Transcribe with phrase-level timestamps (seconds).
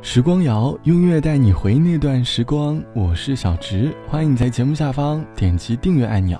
[0.00, 6.38] 时光谣用音乐带你回忆那段时光，我是小植，欢迎你在节目下方点击订阅按钮。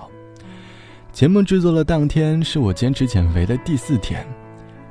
[1.11, 4.25] 节目制作的当天是我坚持减肥的第四天，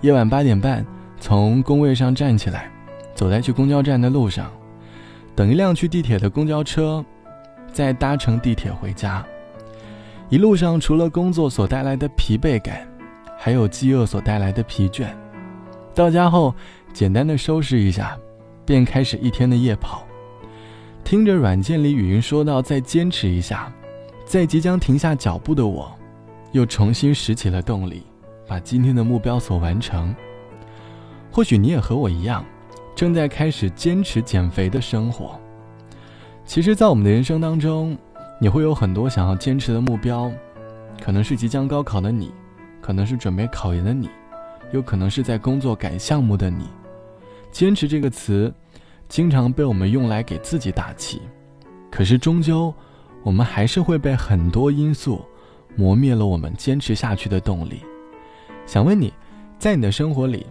[0.02, 0.84] 夜晚八点半
[1.18, 2.70] 从工位上站起来，
[3.14, 4.52] 走在去公交站的路上，
[5.34, 7.02] 等一辆去地铁的公交车，
[7.72, 9.24] 再搭乘地铁回家。
[10.28, 12.86] 一路上除了工作所带来的疲惫感，
[13.38, 15.06] 还有饥饿所带来的疲倦。
[15.94, 16.54] 到家后，
[16.92, 18.16] 简单的收拾一下。
[18.68, 20.04] 便开始一天的夜跑，
[21.02, 23.72] 听着软件里语音说到再坚持一下，
[24.26, 25.90] 在即将停下脚步的我，
[26.52, 28.02] 又重新拾起了动力，
[28.46, 30.14] 把今天的目标所完成。
[31.32, 32.44] 或许你也和我一样，
[32.94, 35.40] 正在开始坚持减肥的生活。
[36.44, 37.96] 其实，在我们的人生当中，
[38.38, 40.30] 你会有很多想要坚持的目标，
[41.02, 42.30] 可能是即将高考的你，
[42.82, 44.10] 可能是准备考研的你，
[44.72, 46.66] 又可能是在工作改项目的你。
[47.50, 48.52] 坚持这个词，
[49.08, 51.22] 经常被我们用来给自己打气，
[51.90, 52.72] 可是终究，
[53.22, 55.24] 我们还是会被很多因素
[55.76, 57.80] 磨灭了我们坚持下去的动力。
[58.66, 59.12] 想问你，
[59.58, 60.46] 在你的生活里，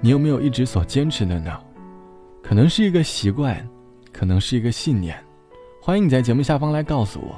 [0.00, 1.58] 你有没有一直所坚持的呢？
[2.42, 3.68] 可能是一个习惯，
[4.12, 5.18] 可能是一个信念。
[5.82, 7.34] 欢迎你在节目下方来告诉我，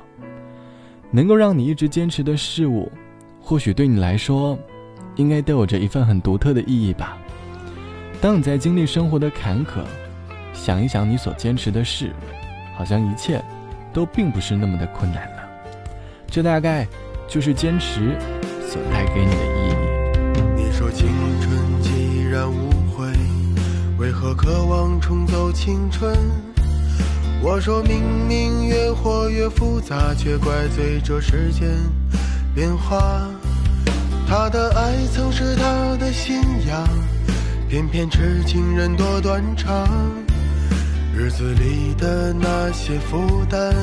[1.10, 2.92] 能够让你一直坚持的事物，
[3.40, 4.58] 或许对你来说，
[5.16, 7.16] 应该都有着一份很独特的意义吧。
[8.20, 9.82] 当你在经历生活的坎坷，
[10.58, 12.12] 想一想你所坚持的事，
[12.76, 13.42] 好像一切
[13.92, 15.48] 都并不是那么的困难了。
[16.26, 16.86] 这大概
[17.28, 18.18] 就是坚持
[18.68, 19.74] 所带给你的意义。
[20.56, 21.08] 你说青
[21.40, 23.06] 春既然无悔，
[23.98, 26.14] 为何渴望重走青春？
[27.40, 31.68] 我说明明越活越复杂，却怪罪这世间
[32.52, 33.26] 变化。
[34.28, 36.86] 他的爱曾是他的信仰。
[37.68, 39.86] 偏偏痴情人多断肠，
[41.20, 43.74] 日子里的那些负担，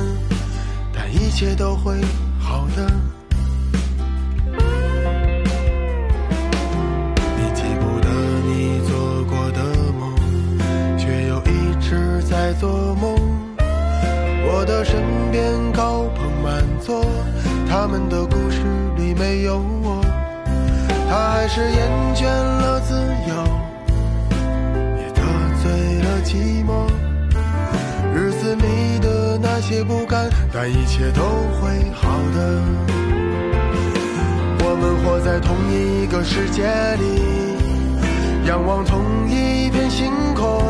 [0.94, 2.00] 但一切都会
[2.40, 2.90] 好的。
[7.36, 8.10] 你记不得
[8.46, 9.62] 你做过的
[10.00, 10.16] 梦，
[10.98, 13.14] 却又一直在做梦。
[14.48, 15.44] 我的身边
[15.74, 17.06] 高朋满座，
[17.68, 18.62] 他们的故事
[18.96, 20.02] 里没有我，
[21.10, 22.96] 他还是厌倦了自
[23.28, 23.36] 由。
[25.02, 25.22] 也得
[25.62, 25.70] 罪
[26.02, 26.88] 了寂寞，
[30.68, 32.62] 一切都会好的。
[34.60, 36.64] 我们活在同一个世界
[36.98, 40.62] 里，仰望同一片星空，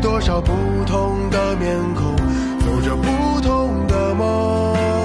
[0.00, 0.52] 多少不
[0.86, 2.16] 同的面孔，
[2.60, 4.99] 走着不同的梦。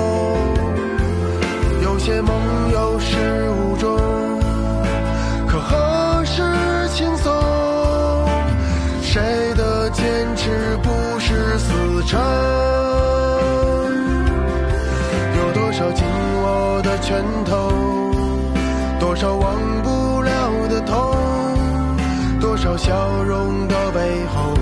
[22.78, 24.54] 笑容的背后，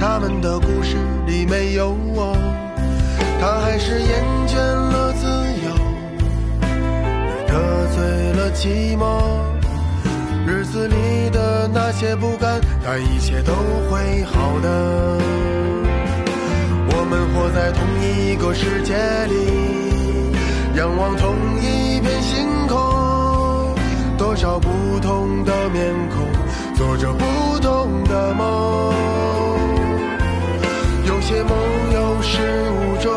[0.00, 2.34] 他们的故事里没有我，
[3.40, 5.26] 他还是厌倦了自
[5.64, 5.70] 由，
[7.46, 7.52] 得
[7.94, 9.20] 罪了寂寞。
[10.46, 13.52] 日子里的那些不甘，但一切都
[13.88, 15.18] 会好的。
[16.94, 18.94] 我们活在同一个世界
[19.28, 19.34] 里，
[20.76, 21.64] 仰望同一，
[24.32, 26.26] 多少不同的面孔，
[26.74, 28.94] 做着不同的梦。
[31.04, 31.54] 有些梦
[31.92, 32.40] 有始
[32.70, 33.12] 无终，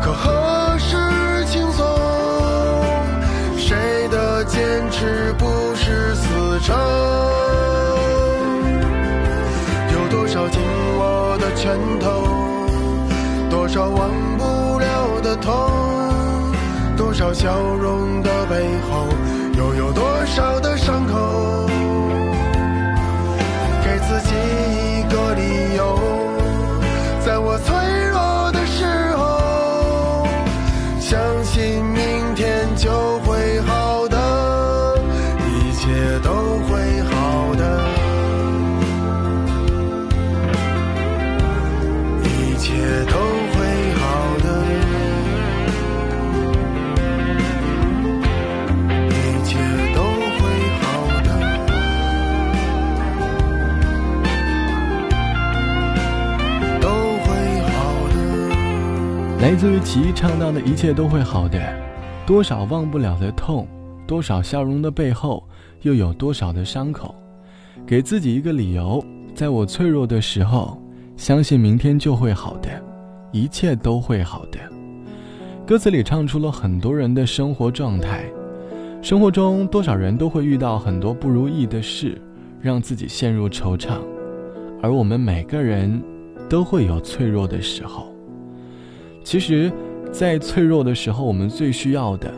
[0.00, 0.96] 可何时
[1.46, 1.84] 轻松？
[3.56, 6.76] 谁的坚持不是死撑？
[9.92, 10.60] 有多少紧
[10.96, 12.22] 握的拳头，
[13.50, 15.52] 多少忘不了的痛，
[16.96, 19.15] 多少笑容的背后。
[19.96, 21.75] 多少的伤口？
[59.46, 61.60] 来自于齐唱到的一切都会好的，
[62.26, 63.64] 多少忘不了的痛，
[64.04, 65.40] 多少笑容的背后，
[65.82, 67.14] 又有多少的伤口？
[67.86, 69.00] 给自己一个理由，
[69.36, 70.82] 在我脆弱的时候，
[71.16, 72.68] 相信明天就会好的，
[73.30, 74.58] 一切都会好的。
[75.64, 78.24] 歌词里唱出了很多人的生活状态，
[79.00, 82.20] 生活中多少人都会遇到很多不如意的事，
[82.60, 84.00] 让自己陷入惆怅，
[84.82, 86.02] 而我们每个人
[86.48, 88.12] 都会有脆弱的时候。
[89.26, 89.72] 其实，
[90.12, 92.32] 在脆弱的时候，我们最需要的，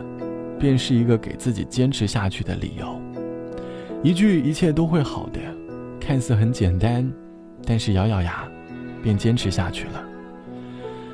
[0.58, 2.98] 便是一个给自己坚持下去的理由。
[4.02, 5.38] 一句“一切都会好的”，
[6.00, 7.06] 看似很简单，
[7.66, 8.48] 但是咬咬牙，
[9.02, 10.02] 便坚持下去了。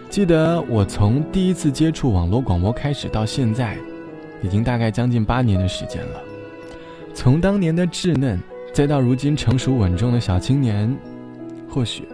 [0.08, 3.76] 记得我从第一次接触网络广播开始到现在，
[4.44, 6.22] 已经大概将近八年的时间了。
[7.12, 8.38] 从当年的稚嫩，
[8.72, 10.96] 再到如今成熟稳重的小青年，
[11.68, 12.06] 或许，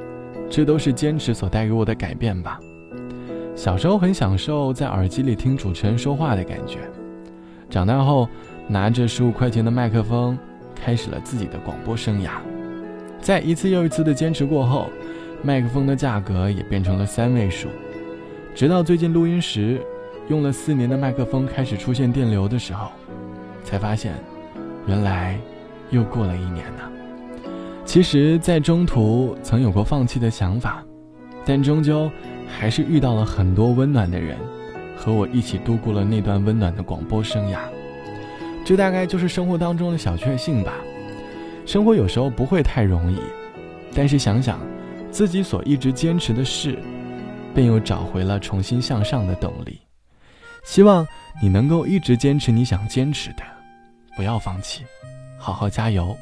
[0.49, 2.59] 这都是坚持所带给我的改变吧。
[3.61, 6.79] 小时候很享受在耳机里听主持人说话的感觉，
[7.69, 8.27] 长大后
[8.67, 10.39] 拿着十五块钱的麦克风，
[10.75, 12.31] 开始了自己的广播生涯。
[13.21, 14.89] 在一次又一次的坚持过后，
[15.43, 17.69] 麦克风的价格也变成了三位数。
[18.55, 19.79] 直到最近录音时，
[20.29, 22.91] 用了四年的麦克风开始出现电流的时候，
[23.63, 24.15] 才发现，
[24.87, 25.39] 原来
[25.91, 26.91] 又过了一年呢。
[27.85, 30.83] 其实，在中途曾有过放弃的想法，
[31.45, 32.11] 但终究。
[32.59, 34.37] 还是遇到了很多温暖的人，
[34.97, 37.61] 和我一起度过了那段温暖的广播生涯。
[38.65, 40.75] 这大概就是生活当中的小确幸吧。
[41.65, 43.19] 生活有时候不会太容易，
[43.95, 44.61] 但是想想
[45.11, 46.79] 自己所一直坚持的事，
[47.55, 49.81] 便又找回了重新向上的动力。
[50.65, 51.07] 希望
[51.41, 53.43] 你能够一直坚持你想坚持的，
[54.17, 54.85] 不要放弃，
[55.39, 56.17] 好好加油。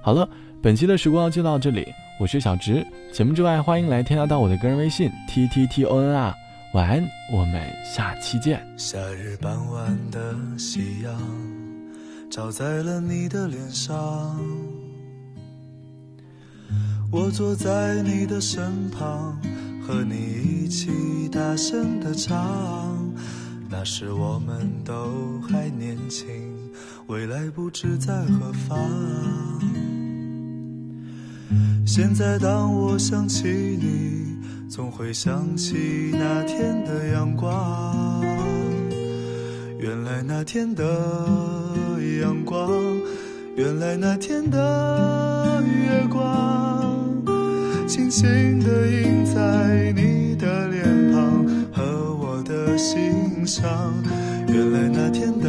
[0.00, 0.28] 好了，
[0.62, 1.86] 本期的时光就到这里。
[2.16, 6.32] 我是小直，节目之外欢迎来添加到我的个人微信 t t t o n r。
[6.72, 8.64] 晚安，我们下期见。
[8.76, 11.20] 夏日傍晚的夕阳
[12.30, 14.40] 照在了你的脸上，
[17.10, 19.36] 我坐在你的身旁，
[19.84, 20.14] 和你
[20.64, 22.96] 一起大声的唱。
[23.68, 26.26] 那时我们都还年轻，
[27.08, 28.78] 未来不知在何方。
[31.96, 34.36] 现在当我想起你，
[34.68, 38.20] 总会想起那天的阳光。
[39.78, 40.82] 原来那天的
[42.20, 42.68] 阳光，
[43.54, 47.14] 原来那天的月光，
[47.86, 53.64] 轻轻地印在你的脸庞和我的心上。
[54.48, 55.48] 原来那天的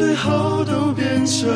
[0.00, 1.46] 最后都变成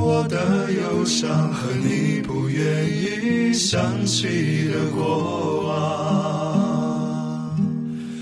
[0.00, 7.56] 我的忧伤和你不愿意想起的过往。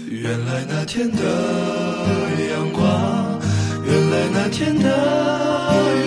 [0.09, 1.19] 原来那天的
[2.49, 3.39] 阳光，
[3.85, 4.89] 原来那天的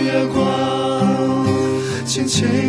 [0.03, 1.45] 月光，
[2.07, 2.68] 轻轻